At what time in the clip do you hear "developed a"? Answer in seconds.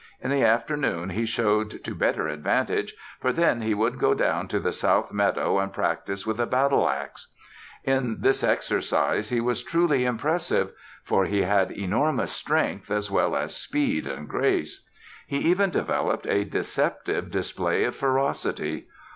15.69-16.45